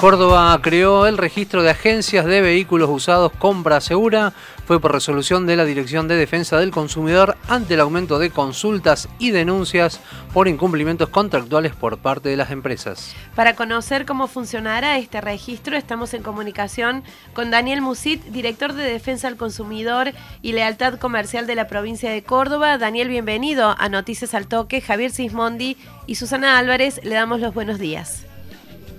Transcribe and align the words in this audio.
Córdoba 0.00 0.56
creó 0.62 1.08
el 1.08 1.18
registro 1.18 1.64
de 1.64 1.70
agencias 1.70 2.24
de 2.24 2.40
vehículos 2.40 2.88
usados 2.88 3.32
Compra 3.32 3.80
Segura. 3.80 4.32
Fue 4.64 4.80
por 4.80 4.92
resolución 4.92 5.44
de 5.44 5.56
la 5.56 5.64
Dirección 5.64 6.06
de 6.06 6.14
Defensa 6.14 6.56
del 6.56 6.70
Consumidor 6.70 7.36
ante 7.48 7.74
el 7.74 7.80
aumento 7.80 8.20
de 8.20 8.30
consultas 8.30 9.08
y 9.18 9.32
denuncias 9.32 10.00
por 10.32 10.46
incumplimientos 10.46 11.08
contractuales 11.08 11.74
por 11.74 11.98
parte 11.98 12.28
de 12.28 12.36
las 12.36 12.52
empresas. 12.52 13.12
Para 13.34 13.56
conocer 13.56 14.06
cómo 14.06 14.28
funcionará 14.28 14.98
este 14.98 15.20
registro, 15.20 15.76
estamos 15.76 16.14
en 16.14 16.22
comunicación 16.22 17.02
con 17.32 17.50
Daniel 17.50 17.80
Musit, 17.80 18.22
director 18.26 18.74
de 18.74 18.84
Defensa 18.84 19.28
del 19.28 19.36
Consumidor 19.36 20.12
y 20.42 20.52
Lealtad 20.52 21.00
Comercial 21.00 21.48
de 21.48 21.56
la 21.56 21.66
provincia 21.66 22.08
de 22.08 22.22
Córdoba. 22.22 22.78
Daniel, 22.78 23.08
bienvenido 23.08 23.74
a 23.76 23.88
Noticias 23.88 24.32
al 24.34 24.46
Toque. 24.46 24.80
Javier 24.80 25.10
Sismondi 25.10 25.76
y 26.06 26.14
Susana 26.14 26.56
Álvarez, 26.56 27.00
le 27.02 27.16
damos 27.16 27.40
los 27.40 27.52
buenos 27.52 27.80
días. 27.80 28.27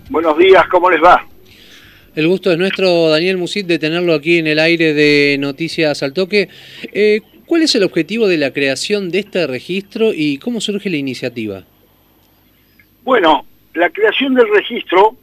Buenos 0.09 0.39
días, 0.39 0.67
¿cómo 0.69 0.89
les 0.89 1.03
va? 1.03 1.23
El 2.15 2.27
gusto 2.27 2.51
es 2.51 2.57
nuestro, 2.57 3.09
Daniel 3.09 3.37
Musit, 3.37 3.67
de 3.67 3.77
tenerlo 3.77 4.15
aquí 4.15 4.39
en 4.39 4.47
el 4.47 4.57
aire 4.57 4.95
de 4.95 5.37
Noticias 5.39 6.01
al 6.01 6.13
Toque. 6.13 6.49
Eh, 6.91 7.21
¿Cuál 7.45 7.61
es 7.61 7.75
el 7.75 7.83
objetivo 7.83 8.27
de 8.27 8.39
la 8.39 8.51
creación 8.51 9.11
de 9.11 9.19
este 9.19 9.45
registro 9.45 10.11
y 10.11 10.39
cómo 10.39 10.61
surge 10.61 10.89
la 10.89 10.97
iniciativa? 10.97 11.63
Bueno, 13.03 13.45
la 13.75 13.91
creación 13.91 14.33
del 14.33 14.49
registro 14.49 15.15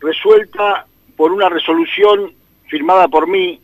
resuelta 0.00 0.86
por 1.16 1.32
una 1.32 1.50
resolución 1.50 2.32
firmada 2.66 3.08
por 3.08 3.28
mí, 3.28 3.60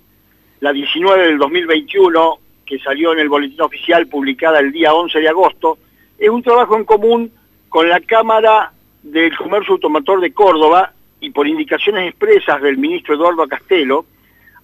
la 0.60 0.74
19 0.74 1.26
del 1.26 1.38
2021, 1.38 2.38
que 2.66 2.78
salió 2.80 3.14
en 3.14 3.20
el 3.20 3.30
Boletín 3.30 3.62
Oficial 3.62 4.08
publicada 4.08 4.60
el 4.60 4.72
día 4.72 4.92
11 4.92 5.20
de 5.20 5.28
agosto, 5.28 5.78
es 6.18 6.28
un 6.28 6.42
trabajo 6.42 6.76
en 6.76 6.84
común 6.84 7.32
con 7.70 7.88
la 7.88 8.00
Cámara 8.00 8.74
del 9.12 9.36
Comercio 9.36 9.74
Automotor 9.74 10.20
de 10.20 10.32
Córdoba 10.32 10.92
y 11.20 11.30
por 11.30 11.46
indicaciones 11.46 12.08
expresas 12.08 12.60
del 12.60 12.76
ministro 12.76 13.14
Eduardo 13.14 13.46
Castelo, 13.46 14.04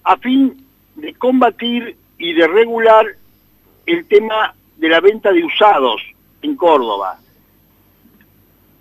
a 0.03 0.17
fin 0.17 0.65
de 0.95 1.13
combatir 1.13 1.95
y 2.17 2.33
de 2.33 2.47
regular 2.47 3.05
el 3.85 4.05
tema 4.07 4.53
de 4.77 4.89
la 4.89 4.99
venta 4.99 5.31
de 5.31 5.43
usados 5.43 6.01
en 6.41 6.55
Córdoba. 6.55 7.17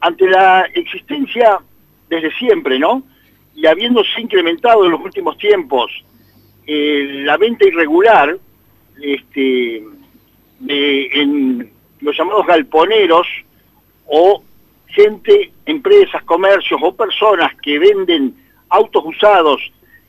Ante 0.01 0.29
la 0.29 0.63
existencia 0.75 1.61
desde 2.09 2.33
siempre, 2.33 2.79
¿no? 2.79 3.05
Y 3.55 3.67
habiéndose 3.67 4.21
incrementado 4.21 4.85
en 4.85 4.91
los 4.91 5.01
últimos 5.01 5.39
tiempos 5.39 5.93
eh, 6.67 7.23
la 7.25 7.37
venta 7.37 7.67
irregular 7.67 8.37
este, 9.01 9.83
en 10.69 11.71
los 12.01 12.17
llamados 12.17 12.47
galponeros 12.47 13.27
o 14.07 14.43
gente, 14.93 15.53
empresas, 15.67 16.23
comercios 16.25 16.81
o 16.83 16.95
personas 16.95 17.53
que 17.63 17.79
venden 17.79 18.35
autos 18.69 19.03
usados 19.05 19.61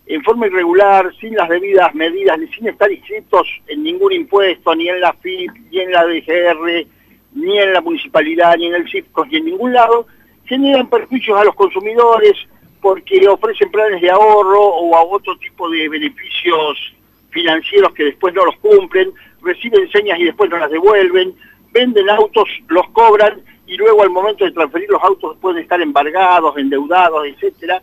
en 0.06 0.22
forma 0.24 0.48
irregular, 0.48 1.14
sin 1.20 1.36
las 1.36 1.48
debidas 1.48 1.94
medidas, 1.96 2.38
ni 2.38 2.48
sin 2.48 2.68
estar 2.68 2.92
inscritos 2.92 3.48
en 3.68 3.84
ningún 3.84 4.12
impuesto, 4.12 4.76
ni 4.76 4.90
en 4.90 5.00
la 5.00 5.14
FIP, 5.14 5.52
ni 5.72 5.80
en 5.80 5.92
la 5.92 6.06
DGR, 6.06 6.88
ni 7.36 7.60
en 7.60 7.74
la 7.74 7.82
municipalidad, 7.82 8.58
ni 8.58 8.68
en 8.68 8.76
el 8.76 8.90
CIFCOS, 8.90 9.28
ni 9.30 9.38
en 9.38 9.46
ningún 9.46 9.74
lado, 9.74 10.06
generan 10.46 10.90
perjuicios 10.90 11.40
a 11.40 11.46
los 11.46 11.56
consumidores 11.56 12.34
porque 12.82 13.26
ofrecen 13.30 13.72
planes 13.72 14.02
de 14.02 14.12
ahorro 14.12 14.60
o 14.60 14.96
a 14.96 15.04
otro 15.04 15.38
tipo 15.38 15.70
de 15.70 15.88
beneficios 15.88 16.94
financieros 17.30 17.94
que 17.94 18.04
después 18.04 18.34
no 18.34 18.46
los 18.46 18.58
cumplen, 18.58 19.14
reciben 19.42 19.90
señas 19.90 20.20
y 20.20 20.26
después 20.26 20.50
no 20.50 20.58
las 20.58 20.70
devuelven, 20.70 21.34
venden 21.72 22.10
autos, 22.10 22.50
los 22.68 22.88
cobran 22.90 23.42
y 23.66 23.76
luego 23.78 24.04
al 24.04 24.10
momento 24.10 24.46
de 24.46 24.52
transferir 24.52 24.90
los 24.90 25.02
autos 25.04 25.38
pueden 25.40 25.64
estar 25.64 25.82
embargados, 25.82 26.58
endeudados, 26.58 27.26
etcétera. 27.28 27.82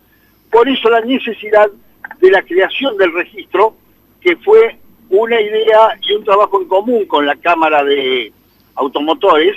Por 0.51 0.69
eso 0.69 0.91
la 0.91 1.01
necesidad 1.01 1.71
de 2.21 2.31
la 2.31 2.43
creación 2.43 2.97
del 2.97 3.13
registro, 3.13 3.75
que 4.21 4.37
fue 4.37 4.79
una 5.09 5.41
idea 5.41 5.99
y 6.03 6.13
un 6.15 6.25
trabajo 6.25 6.61
en 6.61 6.69
común 6.69 7.07
con 7.07 7.27
la 7.27 7.37
Cámara 7.37 7.83
de 7.83 8.33
Automotores, 8.75 9.57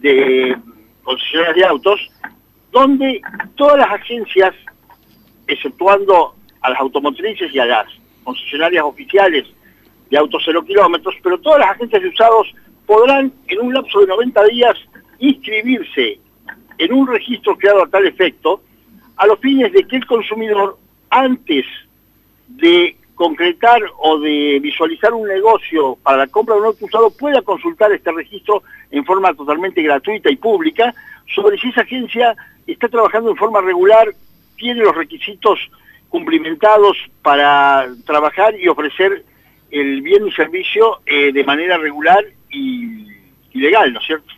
de 0.00 0.56
concesionarias 1.02 1.56
de 1.56 1.64
autos, 1.64 2.00
donde 2.70 3.20
todas 3.54 3.78
las 3.78 3.90
agencias, 3.90 4.54
exceptuando 5.46 6.34
a 6.60 6.70
las 6.70 6.80
automotrices 6.80 7.54
y 7.54 7.58
a 7.58 7.64
las 7.64 7.86
concesionarias 8.24 8.84
oficiales 8.84 9.46
de 10.10 10.18
autos 10.18 10.42
cero 10.44 10.64
kilómetros, 10.64 11.14
pero 11.22 11.38
todas 11.38 11.60
las 11.60 11.70
agencias 11.70 12.02
de 12.02 12.08
usados 12.08 12.52
podrán 12.86 13.32
en 13.48 13.60
un 13.60 13.74
lapso 13.74 14.00
de 14.00 14.06
90 14.06 14.44
días 14.44 14.76
inscribirse 15.18 16.18
en 16.78 16.92
un 16.92 17.06
registro 17.06 17.56
creado 17.56 17.84
a 17.84 17.88
tal 17.88 18.06
efecto 18.06 18.60
a 19.16 19.26
los 19.26 19.38
fines 19.40 19.72
de 19.72 19.84
que 19.84 19.96
el 19.96 20.06
consumidor 20.06 20.78
antes 21.10 21.64
de 22.48 22.96
concretar 23.14 23.80
o 23.98 24.18
de 24.18 24.60
visualizar 24.60 25.14
un 25.14 25.26
negocio 25.26 25.96
para 26.02 26.18
la 26.18 26.26
compra 26.26 26.54
de 26.54 26.60
un 26.60 26.66
auto 26.66 26.84
usado 26.84 27.10
pueda 27.10 27.40
consultar 27.42 27.90
este 27.92 28.12
registro 28.12 28.62
en 28.90 29.04
forma 29.04 29.32
totalmente 29.34 29.82
gratuita 29.82 30.30
y 30.30 30.36
pública 30.36 30.94
sobre 31.34 31.58
si 31.58 31.68
esa 31.68 31.80
agencia 31.80 32.36
está 32.66 32.88
trabajando 32.88 33.30
en 33.30 33.36
forma 33.36 33.60
regular, 33.62 34.08
tiene 34.56 34.82
los 34.82 34.94
requisitos 34.94 35.58
cumplimentados 36.08 36.96
para 37.22 37.88
trabajar 38.04 38.54
y 38.60 38.68
ofrecer 38.68 39.24
el 39.70 40.02
bien 40.02 40.26
y 40.26 40.32
servicio 40.32 41.00
eh, 41.06 41.32
de 41.32 41.44
manera 41.44 41.78
regular 41.78 42.24
y, 42.50 43.06
y 43.52 43.58
legal, 43.58 43.92
¿no 43.92 44.00
es 44.00 44.06
cierto? 44.06 44.35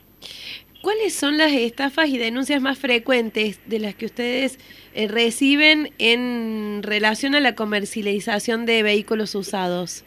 ¿Cuáles 0.88 1.14
son 1.14 1.36
las 1.36 1.52
estafas 1.52 2.08
y 2.08 2.16
denuncias 2.16 2.62
más 2.62 2.78
frecuentes 2.78 3.60
de 3.68 3.78
las 3.78 3.94
que 3.94 4.06
ustedes 4.06 4.58
eh, 4.94 5.06
reciben 5.06 5.90
en 5.98 6.82
relación 6.82 7.34
a 7.34 7.40
la 7.40 7.54
comercialización 7.54 8.64
de 8.64 8.82
vehículos 8.82 9.34
usados? 9.34 10.02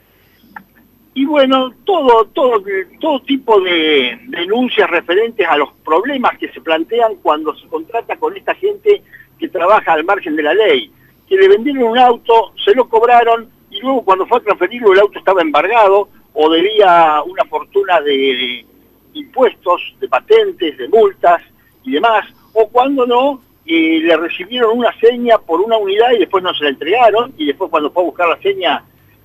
Y 1.13 1.23
bueno, 1.25 1.69
todo, 1.85 2.25
todo, 2.33 2.63
todo 2.99 3.21
tipo 3.21 3.61
de 3.61 4.17
denuncias 4.29 4.89
referentes 4.89 5.47
a 5.47 5.55
los 5.55 5.69
problemas 5.85 6.35
que 6.39 6.51
se 6.51 6.59
plantean 6.59 7.13
cuando 7.21 7.55
se 7.57 7.67
contrata 7.67 8.15
con 8.15 8.35
esta 8.35 8.55
gente 8.55 9.03
que 9.37 9.49
trabaja 9.49 9.93
al 9.93 10.03
margen 10.03 10.35
de 10.35 10.41
la 10.41 10.55
ley, 10.55 10.91
que 11.29 11.35
le 11.35 11.47
vendieron 11.47 11.83
un 11.83 11.99
auto, 11.99 12.53
se 12.65 12.73
lo 12.73 12.89
cobraron 12.89 13.51
y 13.69 13.81
luego 13.81 14.03
cuando 14.03 14.25
fue 14.25 14.39
a 14.39 14.41
transferirlo 14.41 14.93
el 14.93 14.99
auto 15.01 15.19
estaba 15.19 15.43
embargado 15.43 16.09
o 16.33 16.49
debía 16.49 17.21
una 17.23 17.45
fortuna 17.45 18.01
de 18.01 18.65
impuestos, 19.13 19.95
de 19.99 20.07
patentes, 20.07 20.77
de 20.77 20.87
multas 20.87 21.41
y 21.83 21.91
demás, 21.91 22.25
o 22.53 22.67
cuando 22.67 23.05
no, 23.05 23.41
eh, 23.65 23.99
le 24.01 24.17
recibieron 24.17 24.77
una 24.77 24.91
seña 24.99 25.37
por 25.37 25.61
una 25.61 25.77
unidad 25.77 26.11
y 26.11 26.19
después 26.19 26.43
no 26.43 26.53
se 26.53 26.63
la 26.63 26.71
entregaron, 26.71 27.33
y 27.37 27.45
después 27.45 27.69
cuando 27.69 27.91
fue 27.91 28.03
a 28.03 28.05
buscar 28.05 28.29
la 28.29 28.41
seña 28.41 28.83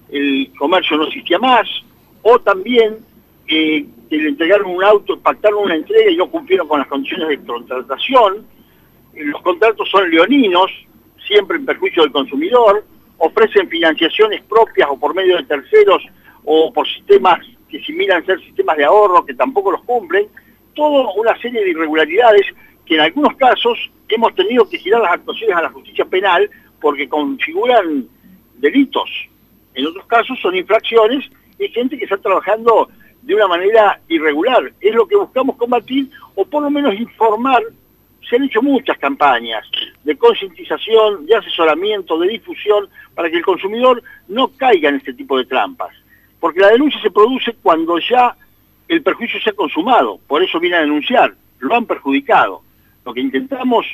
el 0.09 0.53
comercio 0.57 0.97
no 0.97 1.05
existía 1.07 1.39
más, 1.39 1.67
o 2.23 2.39
también 2.39 2.99
eh, 3.49 3.85
que 4.09 4.17
le 4.17 4.29
entregaron 4.29 4.71
un 4.71 4.85
auto, 4.85 5.19
pactaron 5.19 5.65
una 5.65 5.75
entrega 5.75 6.11
y 6.11 6.17
no 6.17 6.31
cumplieron 6.31 6.69
con 6.69 6.79
las 6.79 6.89
condiciones 6.89 7.29
de 7.29 7.39
contratación, 7.45 8.47
eh, 9.15 9.25
los 9.25 9.43
contratos 9.43 9.89
son 9.91 10.09
leoninos, 10.11 10.71
siempre 11.27 11.57
en 11.57 11.67
perjuicio 11.67 12.03
del 12.03 12.13
consumidor, 12.13 12.85
ofrecen 13.19 13.69
financiaciones 13.69 14.43
propias 14.43 14.89
o 14.91 14.99
por 14.99 15.15
medio 15.15 15.37
de 15.39 15.45
terceros 15.45 16.03
o 16.45 16.73
por 16.73 16.87
sistemas 16.87 17.41
que 17.69 17.81
similan 17.83 18.25
ser 18.25 18.41
sistemas 18.41 18.77
de 18.77 18.85
ahorro 18.85 19.25
que 19.25 19.35
tampoco 19.35 19.73
los 19.73 19.83
cumplen, 19.83 20.29
toda 20.75 21.13
una 21.15 21.37
serie 21.41 21.65
de 21.65 21.71
irregularidades 21.71 22.47
que 22.85 22.95
en 22.95 23.01
algunos 23.01 23.37
casos 23.37 23.91
hemos 24.09 24.35
tenido 24.35 24.69
que 24.69 24.79
girar 24.79 25.03
las 25.03 25.13
actuaciones 25.13 25.57
a 25.57 25.63
la 25.63 25.71
justicia 25.71 26.05
penal 26.05 26.49
porque 26.81 27.09
configuran 27.09 28.07
delitos. 28.55 29.11
En 29.75 29.87
otros 29.87 30.07
casos 30.07 30.39
son 30.41 30.55
infracciones 30.55 31.25
y 31.59 31.69
gente 31.69 31.99
que 31.99 32.05
está 32.05 32.17
trabajando 32.19 32.89
de 33.23 33.35
una 33.35 33.49
manera 33.49 34.01
irregular. 34.09 34.73
Es 34.81 34.95
lo 34.95 35.07
que 35.07 35.17
buscamos 35.17 35.57
combatir 35.57 36.09
o 36.35 36.45
por 36.45 36.63
lo 36.63 36.71
menos 36.71 36.95
informar. 36.95 37.63
Se 38.29 38.37
han 38.37 38.45
hecho 38.45 38.63
muchas 38.63 38.99
campañas 38.99 39.69
de 40.05 40.17
concientización, 40.17 41.27
de 41.27 41.37
asesoramiento, 41.37 42.19
de 42.19 42.29
difusión, 42.29 42.89
para 43.15 43.31
que 43.31 43.37
el 43.37 43.45
consumidor 43.45 44.03
no 44.29 44.49
caiga 44.49 44.89
en 44.89 44.97
este 44.97 45.15
tipo 45.15 45.39
de 45.39 45.45
trampas 45.45 45.93
porque 46.41 46.61
la 46.61 46.71
denuncia 46.71 47.01
se 47.01 47.11
produce 47.11 47.55
cuando 47.63 47.99
ya 47.99 48.37
el 48.89 49.03
perjuicio 49.03 49.41
se 49.41 49.51
ha 49.51 49.55
consumado, 49.55 50.19
por 50.27 50.43
eso 50.43 50.61
viene 50.61 50.77
a 50.77 50.81
denunciar, 50.81 51.35
lo 51.59 51.75
han 51.75 51.87
perjudicado. 51.87 52.63
Lo 53.05 53.15
que 53.15 53.21
intentamos 53.21 53.87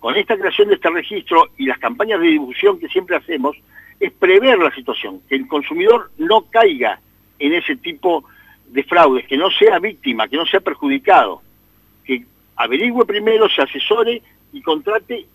con 0.00 0.16
esta 0.16 0.36
creación 0.36 0.68
de 0.68 0.74
este 0.74 0.90
registro 0.90 1.48
y 1.56 1.66
las 1.66 1.78
campañas 1.78 2.20
de 2.20 2.28
difusión 2.28 2.78
que 2.78 2.88
siempre 2.88 3.16
hacemos 3.16 3.56
es 3.98 4.12
prever 4.12 4.58
la 4.58 4.74
situación, 4.74 5.20
que 5.28 5.34
el 5.34 5.48
consumidor 5.48 6.10
no 6.18 6.42
caiga 6.42 7.00
en 7.38 7.54
ese 7.54 7.76
tipo 7.76 8.24
de 8.68 8.84
fraudes, 8.84 9.26
que 9.26 9.36
no 9.36 9.50
sea 9.50 9.78
víctima, 9.78 10.28
que 10.28 10.36
no 10.36 10.46
sea 10.46 10.60
perjudicado, 10.60 11.42
que 12.04 12.24
averigüe 12.56 13.04
primero, 13.06 13.48
se 13.48 13.62
asesore 13.62 14.22
y 14.52 14.62
contrate, 14.62 15.26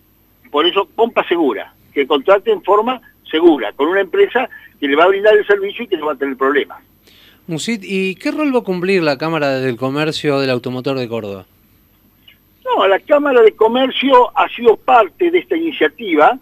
por 0.50 0.66
eso 0.66 0.88
compra 0.94 1.26
segura, 1.28 1.74
que 1.92 2.06
contrate 2.06 2.52
en 2.52 2.62
forma 2.62 3.00
segura, 3.34 3.72
con 3.72 3.88
una 3.88 4.00
empresa 4.00 4.48
que 4.78 4.86
le 4.86 4.94
va 4.94 5.04
a 5.04 5.08
brindar 5.08 5.36
el 5.36 5.44
servicio 5.44 5.84
y 5.84 5.88
que 5.88 5.96
no 5.96 6.06
va 6.06 6.12
a 6.12 6.16
tener 6.16 6.36
problemas. 6.36 6.78
Musit, 7.48 7.82
¿y 7.82 8.14
qué 8.14 8.30
rol 8.30 8.54
va 8.54 8.60
a 8.60 8.62
cumplir 8.62 9.02
la 9.02 9.18
Cámara 9.18 9.58
del 9.58 9.76
Comercio 9.76 10.38
del 10.38 10.50
Automotor 10.50 10.98
de 10.98 11.08
Córdoba? 11.08 11.46
No, 12.64 12.86
la 12.86 13.00
Cámara 13.00 13.42
de 13.42 13.52
Comercio 13.52 14.30
ha 14.38 14.48
sido 14.48 14.76
parte 14.76 15.30
de 15.30 15.38
esta 15.38 15.56
iniciativa 15.56 16.38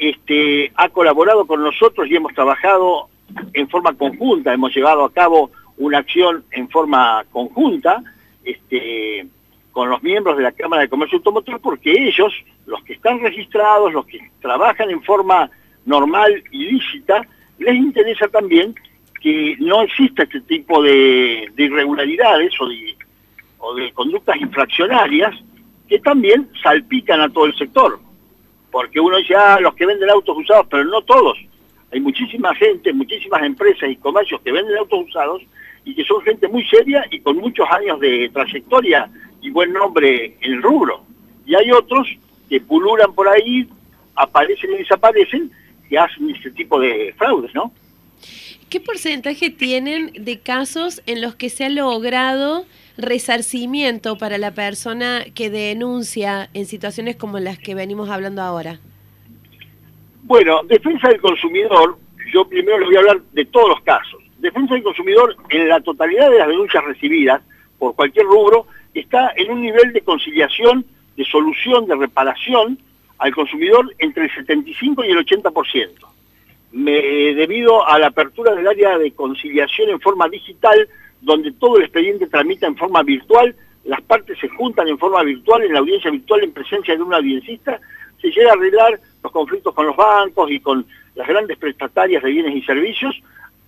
este, 0.00 0.72
ha 0.76 0.88
colaborado 0.88 1.46
con 1.46 1.62
nosotros 1.62 2.08
y 2.10 2.16
hemos 2.16 2.32
trabajado 2.32 3.08
en 3.52 3.68
forma 3.68 3.92
conjunta, 3.92 4.52
hemos 4.52 4.74
llevado 4.74 5.04
a 5.04 5.12
cabo 5.12 5.50
una 5.76 5.98
acción 5.98 6.42
en 6.52 6.70
forma 6.70 7.22
conjunta 7.30 8.02
este, 8.42 9.26
con 9.72 9.90
los 9.90 10.02
miembros 10.02 10.38
de 10.38 10.42
la 10.42 10.52
Cámara 10.52 10.82
de 10.82 10.88
Comercio 10.88 11.18
Automotor 11.18 11.60
porque 11.60 12.08
ellos, 12.08 12.32
los 12.64 12.82
que 12.84 12.94
están 12.94 13.20
registrados, 13.20 13.92
los 13.92 14.06
que 14.06 14.20
trabajan 14.40 14.90
en 14.90 15.02
forma 15.02 15.50
normal 15.84 16.42
y 16.50 16.72
lícita, 16.72 17.26
les 17.58 17.74
interesa 17.74 18.28
también 18.28 18.74
que 19.20 19.56
no 19.58 19.82
exista 19.82 20.22
este 20.22 20.40
tipo 20.42 20.82
de, 20.82 21.50
irregularidades 21.56 22.52
o 22.60 23.74
de, 23.74 23.92
conductas 23.92 24.40
infraccionarias 24.40 25.34
que 25.86 25.98
también 25.98 26.48
salpican 26.62 27.20
a 27.20 27.28
todo 27.28 27.46
el 27.46 27.56
sector. 27.56 28.00
Porque 28.70 29.00
uno 29.00 29.18
dice, 29.18 29.34
ah, 29.34 29.58
los 29.60 29.74
que 29.74 29.84
venden 29.84 30.08
autos 30.08 30.36
usados, 30.38 30.66
pero 30.70 30.84
no 30.84 31.02
todos. 31.02 31.36
Hay 31.92 32.00
muchísima 32.00 32.54
gente, 32.54 32.92
muchísimas 32.92 33.42
empresas 33.42 33.90
y 33.90 33.96
comercios 33.96 34.40
que 34.42 34.52
venden 34.52 34.78
autos 34.78 35.06
usados 35.08 35.42
y 35.84 35.94
que 35.94 36.04
son 36.04 36.22
gente 36.22 36.46
muy 36.48 36.64
seria 36.66 37.04
y 37.10 37.20
con 37.20 37.36
muchos 37.36 37.66
años 37.70 37.98
de 38.00 38.30
trayectoria 38.32 39.10
y 39.42 39.50
buen 39.50 39.72
nombre 39.72 40.36
en 40.40 40.52
el 40.52 40.62
rubro. 40.62 41.02
Y 41.46 41.54
hay 41.54 41.70
otros 41.72 42.06
que 42.48 42.60
pululan 42.60 43.12
por 43.12 43.28
ahí, 43.28 43.66
aparecen 44.14 44.74
y 44.74 44.78
desaparecen, 44.78 45.50
que 45.90 45.98
hacen 45.98 46.30
este 46.30 46.52
tipo 46.52 46.80
de 46.80 47.12
fraudes, 47.18 47.52
¿no? 47.54 47.72
¿Qué 48.70 48.78
porcentaje 48.78 49.50
tienen 49.50 50.12
de 50.14 50.38
casos 50.38 51.02
en 51.06 51.20
los 51.20 51.34
que 51.34 51.50
se 51.50 51.64
ha 51.64 51.68
logrado 51.68 52.64
resarcimiento 52.96 54.16
para 54.16 54.38
la 54.38 54.52
persona 54.52 55.24
que 55.34 55.50
denuncia 55.50 56.48
en 56.54 56.66
situaciones 56.66 57.16
como 57.16 57.40
las 57.40 57.58
que 57.58 57.74
venimos 57.74 58.08
hablando 58.08 58.42
ahora? 58.42 58.78
Bueno, 60.22 60.62
defensa 60.68 61.08
del 61.08 61.20
consumidor, 61.20 61.98
yo 62.32 62.48
primero 62.48 62.78
le 62.78 62.86
voy 62.86 62.96
a 62.96 62.98
hablar 63.00 63.22
de 63.32 63.44
todos 63.46 63.70
los 63.70 63.80
casos. 63.80 64.22
Defensa 64.38 64.74
del 64.74 64.84
consumidor 64.84 65.36
en 65.48 65.68
la 65.68 65.80
totalidad 65.80 66.30
de 66.30 66.38
las 66.38 66.48
denuncias 66.48 66.84
recibidas 66.84 67.42
por 67.76 67.96
cualquier 67.96 68.26
rubro 68.26 68.66
está 68.94 69.32
en 69.34 69.50
un 69.50 69.62
nivel 69.62 69.92
de 69.92 70.02
conciliación, 70.02 70.86
de 71.16 71.24
solución, 71.24 71.86
de 71.86 71.96
reparación 71.96 72.78
al 73.20 73.34
consumidor 73.34 73.94
entre 73.98 74.24
el 74.24 74.34
75 74.34 75.04
y 75.04 75.10
el 75.10 75.24
80% 75.24 76.10
debido 76.72 77.86
a 77.86 77.98
la 77.98 78.08
apertura 78.08 78.54
del 78.54 78.66
área 78.66 78.98
de 78.98 79.12
conciliación 79.12 79.90
en 79.90 80.00
forma 80.00 80.28
digital, 80.28 80.88
donde 81.20 81.52
todo 81.52 81.76
el 81.76 81.84
expediente 81.84 82.26
tramita 82.26 82.66
en 82.66 82.76
forma 82.76 83.02
virtual, 83.02 83.54
las 83.84 84.00
partes 84.02 84.38
se 84.38 84.48
juntan 84.48 84.88
en 84.88 84.98
forma 84.98 85.22
virtual, 85.22 85.62
en 85.62 85.72
la 85.72 85.80
audiencia 85.80 86.10
virtual, 86.10 86.44
en 86.44 86.52
presencia 86.52 86.94
de 86.94 87.02
un 87.02 87.14
audiencista, 87.14 87.80
se 88.20 88.30
llega 88.30 88.50
a 88.50 88.54
arreglar 88.54 89.00
los 89.22 89.32
conflictos 89.32 89.74
con 89.74 89.86
los 89.86 89.96
bancos 89.96 90.50
y 90.50 90.60
con 90.60 90.86
las 91.14 91.26
grandes 91.26 91.56
prestatarias 91.58 92.22
de 92.22 92.30
bienes 92.30 92.54
y 92.54 92.62
servicios 92.62 93.20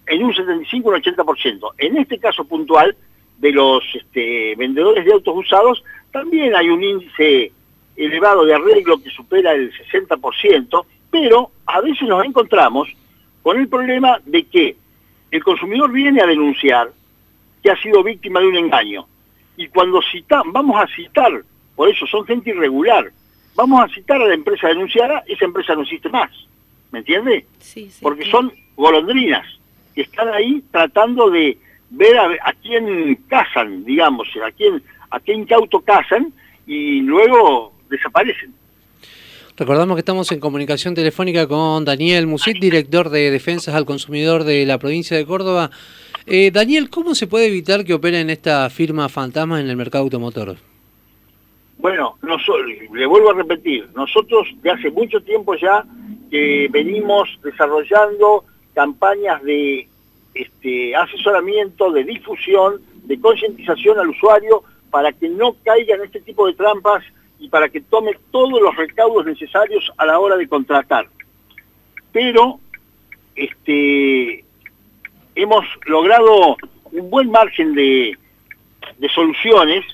en 0.06 0.25
un 0.25 0.34
75 0.34 0.88
o 0.88 0.93
un 0.93 1.02
80%. 1.02 1.70
En 1.78 1.96
este 1.96 2.19
caso 2.19 2.44
puntual, 2.44 2.94
de 3.38 3.50
los 3.50 3.82
este, 3.94 4.54
vendedores 4.56 5.04
de 5.04 5.12
autos 5.12 5.37
usados, 5.37 5.82
también 6.12 6.54
hay 6.54 6.69
un 6.69 6.82
índice 6.82 7.50
elevado 7.96 8.44
de 8.44 8.54
arreglo 8.54 9.02
que 9.02 9.10
supera 9.10 9.52
el 9.52 9.72
60%, 9.72 10.84
pero 11.10 11.50
a 11.66 11.80
veces 11.80 12.08
nos 12.08 12.24
encontramos 12.24 12.88
con 13.42 13.58
el 13.58 13.68
problema 13.68 14.18
de 14.24 14.44
que 14.44 14.76
el 15.30 15.42
consumidor 15.42 15.90
viene 15.90 16.22
a 16.22 16.26
denunciar 16.26 16.90
que 17.62 17.70
ha 17.70 17.76
sido 17.76 18.02
víctima 18.02 18.40
de 18.40 18.48
un 18.48 18.56
engaño. 18.56 19.06
Y 19.56 19.68
cuando 19.68 20.00
citan, 20.10 20.52
vamos 20.52 20.80
a 20.80 20.86
citar, 20.94 21.42
por 21.76 21.88
eso 21.88 22.06
son 22.06 22.24
gente 22.24 22.50
irregular, 22.50 23.10
vamos 23.54 23.82
a 23.82 23.94
citar 23.94 24.20
a 24.20 24.26
la 24.26 24.34
empresa 24.34 24.68
denunciada, 24.68 25.22
esa 25.26 25.44
empresa 25.44 25.74
no 25.74 25.82
existe 25.82 26.08
más. 26.08 26.30
¿Me 26.90 27.00
entiende? 27.00 27.46
Sí, 27.58 27.90
sí, 27.90 28.00
Porque 28.02 28.30
son 28.30 28.52
golondrinas 28.76 29.46
que 29.94 30.02
están 30.02 30.28
ahí 30.28 30.62
tratando 30.70 31.30
de 31.30 31.56
ver 31.90 32.18
a, 32.18 32.52
quién 32.62 33.14
casan, 33.28 33.84
digamos, 33.84 34.28
a 34.44 34.50
quién, 34.52 34.82
a 35.10 35.20
qué 35.20 35.32
incauto 35.34 35.80
casan 35.80 36.32
y 36.66 37.00
luego 37.00 37.72
desaparecen. 37.92 38.52
Recordamos 39.56 39.96
que 39.96 40.00
estamos 40.00 40.32
en 40.32 40.40
comunicación 40.40 40.94
telefónica 40.94 41.46
con 41.46 41.84
Daniel 41.84 42.26
Musit, 42.26 42.58
director 42.58 43.10
de 43.10 43.30
Defensas 43.30 43.74
al 43.74 43.84
Consumidor 43.84 44.44
de 44.44 44.64
la 44.64 44.78
provincia 44.78 45.16
de 45.16 45.26
Córdoba. 45.26 45.70
Eh, 46.26 46.50
Daniel, 46.50 46.88
¿cómo 46.88 47.14
se 47.14 47.26
puede 47.26 47.46
evitar 47.46 47.84
que 47.84 47.94
operen 47.94 48.30
esta 48.30 48.70
firma 48.70 49.08
fantasma 49.08 49.60
en 49.60 49.68
el 49.68 49.76
mercado 49.76 50.04
automotor? 50.04 50.56
Bueno, 51.78 52.16
le 52.94 53.06
vuelvo 53.06 53.30
a 53.30 53.34
repetir, 53.34 53.88
nosotros 53.94 54.48
de 54.62 54.70
hace 54.70 54.90
mucho 54.90 55.20
tiempo 55.20 55.54
ya 55.56 55.84
que 56.30 56.68
venimos 56.70 57.28
desarrollando 57.42 58.44
campañas 58.72 59.42
de 59.42 59.88
este, 60.32 60.96
asesoramiento, 60.96 61.90
de 61.90 62.04
difusión, 62.04 62.80
de 63.04 63.20
concientización 63.20 63.98
al 63.98 64.10
usuario 64.10 64.62
para 64.90 65.12
que 65.12 65.28
no 65.28 65.56
caiga 65.64 65.96
en 65.96 66.04
este 66.04 66.20
tipo 66.20 66.46
de 66.46 66.54
trampas 66.54 67.02
y 67.42 67.48
para 67.48 67.68
que 67.68 67.80
tome 67.80 68.12
todos 68.30 68.62
los 68.62 68.74
recaudos 68.76 69.26
necesarios 69.26 69.92
a 69.96 70.06
la 70.06 70.20
hora 70.20 70.36
de 70.36 70.46
contratar. 70.46 71.08
Pero 72.12 72.60
este, 73.34 74.44
hemos 75.34 75.64
logrado 75.86 76.56
un 76.92 77.10
buen 77.10 77.32
margen 77.32 77.74
de, 77.74 78.16
soluciones 79.12 79.84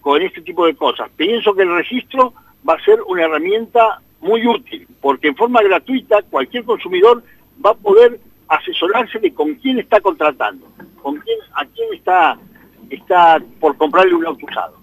con 0.00 0.22
este 0.22 0.40
tipo 0.42 0.64
de 0.64 0.76
cosas. 0.76 1.10
Pienso 1.16 1.52
que 1.52 1.62
el 1.62 1.74
registro 1.74 2.32
va 2.66 2.74
a 2.74 2.84
ser 2.84 3.02
una 3.08 3.24
herramienta 3.24 4.00
muy 4.20 4.46
útil, 4.46 4.86
porque 5.00 5.28
en 5.28 5.36
forma 5.36 5.60
gratuita 5.62 6.22
cualquier 6.30 6.62
consumidor 6.62 7.24
va 7.64 7.70
a 7.70 7.74
poder 7.74 8.20
asesorarse 8.46 9.18
de 9.18 9.34
con 9.34 9.54
quién 9.56 9.80
está 9.80 10.00
contratando, 10.00 10.68
con 11.02 11.16
quién, 11.16 11.38
a 11.54 11.64
quién 11.64 11.92
está, 11.92 12.38
está 12.88 13.42
por 13.58 13.76
comprarle 13.76 14.14
un 14.14 14.26
auto 14.26 14.46
usado. 14.46 14.81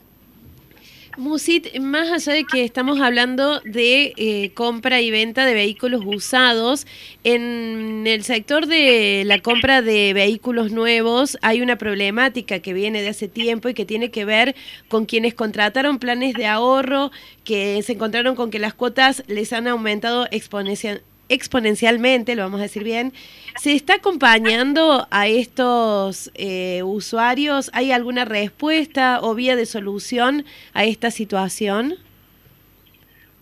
Musit, 1.19 1.77
más 1.79 2.09
allá 2.09 2.33
de 2.33 2.45
que 2.45 2.63
estamos 2.63 3.01
hablando 3.01 3.59
de 3.59 4.13
eh, 4.15 4.51
compra 4.53 5.01
y 5.01 5.11
venta 5.11 5.45
de 5.45 5.53
vehículos 5.53 6.01
usados, 6.05 6.87
en 7.25 8.07
el 8.07 8.23
sector 8.23 8.67
de 8.67 9.23
la 9.25 9.39
compra 9.39 9.81
de 9.81 10.13
vehículos 10.13 10.71
nuevos 10.71 11.37
hay 11.41 11.61
una 11.61 11.77
problemática 11.77 12.59
que 12.59 12.73
viene 12.73 13.01
de 13.01 13.09
hace 13.09 13.27
tiempo 13.27 13.67
y 13.67 13.73
que 13.73 13.85
tiene 13.85 14.11
que 14.11 14.23
ver 14.23 14.55
con 14.87 15.05
quienes 15.05 15.33
contrataron 15.33 15.99
planes 15.99 16.33
de 16.35 16.45
ahorro, 16.45 17.11
que 17.43 17.83
se 17.83 17.93
encontraron 17.93 18.35
con 18.35 18.49
que 18.49 18.59
las 18.59 18.73
cuotas 18.73 19.23
les 19.27 19.51
han 19.51 19.67
aumentado 19.67 20.25
exponencialmente 20.31 21.09
exponencialmente, 21.29 22.35
lo 22.35 22.43
vamos 22.43 22.59
a 22.59 22.63
decir 22.63 22.83
bien. 22.83 23.13
¿Se 23.57 23.73
está 23.73 23.95
acompañando 23.95 25.07
a 25.11 25.27
estos 25.27 26.31
eh, 26.33 26.81
usuarios? 26.83 27.69
¿Hay 27.73 27.91
alguna 27.91 28.25
respuesta 28.25 29.19
o 29.21 29.35
vía 29.35 29.55
de 29.55 29.65
solución 29.65 30.45
a 30.73 30.83
esta 30.83 31.11
situación? 31.11 31.95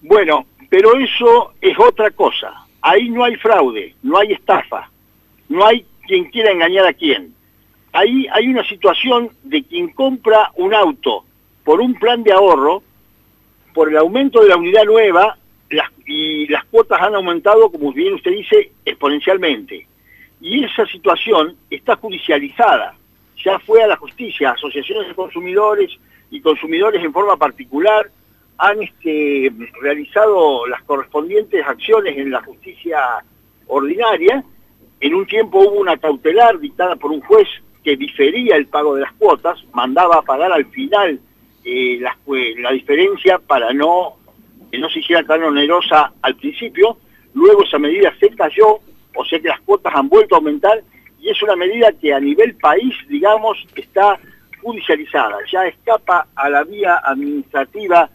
Bueno, 0.02 0.46
pero 0.70 0.98
eso 1.00 1.54
es 1.62 1.78
otra 1.80 2.12
cosa. 2.12 2.54
Ahí 2.82 3.10
no 3.10 3.24
hay 3.24 3.36
fraude, 3.38 3.96
no 4.04 4.18
hay 4.20 4.34
estafa, 4.34 4.90
no 5.50 5.66
hay 5.66 5.86
quien 6.06 6.26
quiera 6.26 6.52
engañar 6.52 6.86
a 6.86 6.94
quién. 6.94 7.34
Ahí 7.94 8.28
hay 8.32 8.48
una 8.48 8.68
situación 8.68 9.32
de 9.44 9.64
quien 9.64 9.90
compra 9.90 10.52
un 10.56 10.74
auto 10.74 11.24
por 11.64 11.82
un 11.82 11.96
plan 11.96 12.24
de 12.24 12.32
ahorro, 12.32 12.84
por 13.74 13.90
el 13.90 13.98
aumento 13.98 14.42
de 14.42 14.50
la 14.50 14.58
unidad 14.58 14.86
nueva, 14.86 15.38
y 16.06 16.48
las 16.48 16.66
cuotas 16.66 17.02
han 17.02 17.16
aumentado, 17.16 17.70
como 17.70 17.92
bien 17.92 18.14
usted 18.14 18.32
dice, 18.32 18.72
exponencialmente. 18.86 19.88
Y 20.40 20.64
esa 20.64 20.86
situación 20.86 21.56
está 21.70 21.96
judicializada. 21.96 22.96
Ya 23.44 23.60
fue 23.60 23.84
a 23.84 23.88
la 23.88 23.98
justicia, 23.98 24.52
asociaciones 24.52 25.10
de 25.10 25.16
consumidores 25.16 25.92
y 26.32 26.42
consumidores 26.42 27.04
en 27.04 27.14
forma 27.14 27.38
particular 27.38 28.10
han 28.58 28.82
este, 28.82 29.52
realizado 29.82 30.66
las 30.68 30.82
correspondientes 30.84 31.64
acciones 31.66 32.18
en 32.18 32.32
la 32.32 32.42
justicia 32.42 33.00
ordinaria. 33.68 34.44
En 35.00 35.14
un 35.14 35.28
tiempo 35.28 35.60
hubo 35.60 35.80
una 35.80 35.98
cautelar 35.98 36.60
dictada 36.60 36.96
por 36.96 37.12
un 37.12 37.22
juez 37.22 37.48
que 37.84 37.96
difería 37.96 38.56
el 38.56 38.68
pago 38.68 38.96
de 38.96 39.02
las 39.02 39.14
cuotas, 39.14 39.64
mandaba 39.74 40.18
a 40.18 40.22
pagar 40.24 40.52
al 40.52 40.66
final 40.66 41.20
eh, 41.64 42.00
la, 42.02 42.18
la 42.58 42.72
diferencia 42.72 43.40
para 43.40 43.72
no 43.74 44.17
que 44.72 44.78
no 44.78 44.90
se 44.90 45.00
hiciera 45.00 45.24
tan 45.24 45.44
onerosa 45.44 46.12
al 46.22 46.36
principio, 46.36 46.98
luego 47.34 47.64
esa 47.64 47.80
medida 47.80 48.14
se 48.20 48.30
cayó, 48.30 48.80
o 49.16 49.26
sea 49.26 49.40
que 49.40 49.48
las 49.48 49.62
cuotas 49.62 49.94
han 49.96 50.10
vuelto 50.10 50.36
a 50.36 50.38
aumentar, 50.40 50.84
y 51.20 51.30
es 51.30 51.42
una 51.42 51.56
medida 51.56 51.92
que 51.94 52.14
a 52.14 52.20
nivel 52.20 52.56
país, 52.56 52.94
digamos, 53.08 53.58
está 53.76 54.20
judicializada, 54.62 55.38
ya 55.52 55.66
escapa 55.68 56.28
a 56.36 56.50
la 56.50 56.64
vía 56.64 57.02
administrativa 57.04 58.10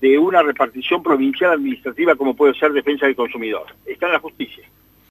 de 0.00 0.18
una 0.18 0.42
repartición 0.42 1.02
provincial 1.02 1.52
administrativa 1.52 2.14
como 2.14 2.34
puede 2.34 2.54
ser 2.54 2.72
defensa 2.72 3.06
del 3.06 3.16
consumidor. 3.16 3.66
Está 3.84 4.06
en 4.06 4.12
la 4.12 4.20
justicia. 4.20 4.64